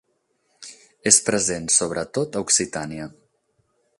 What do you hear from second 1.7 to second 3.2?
sobretot a Occitània.